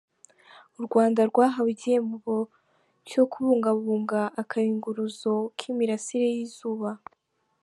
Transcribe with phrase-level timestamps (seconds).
[0.79, 2.35] U Rwanda rwahawe igihembo
[3.09, 6.89] cyo kubungabunga akayunguruzo k’imirasire y’izuba